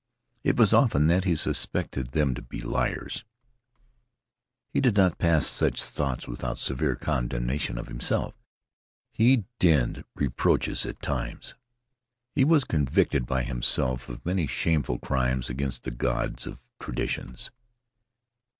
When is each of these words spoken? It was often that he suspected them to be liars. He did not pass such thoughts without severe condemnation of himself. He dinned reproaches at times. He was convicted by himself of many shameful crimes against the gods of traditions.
It 0.43 0.57
was 0.57 0.73
often 0.73 1.05
that 1.09 1.25
he 1.25 1.35
suspected 1.35 2.07
them 2.07 2.33
to 2.33 2.41
be 2.41 2.59
liars. 2.59 3.23
He 4.73 4.81
did 4.81 4.97
not 4.97 5.19
pass 5.19 5.45
such 5.45 5.83
thoughts 5.83 6.27
without 6.27 6.57
severe 6.57 6.95
condemnation 6.95 7.77
of 7.77 7.85
himself. 7.87 8.33
He 9.11 9.45
dinned 9.59 10.03
reproaches 10.15 10.87
at 10.87 11.03
times. 11.03 11.53
He 12.33 12.43
was 12.43 12.63
convicted 12.63 13.27
by 13.27 13.43
himself 13.43 14.09
of 14.09 14.25
many 14.25 14.47
shameful 14.47 14.97
crimes 14.97 15.51
against 15.51 15.83
the 15.83 15.91
gods 15.91 16.47
of 16.47 16.63
traditions. 16.79 17.51